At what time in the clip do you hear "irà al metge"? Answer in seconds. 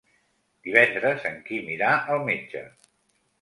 1.75-2.65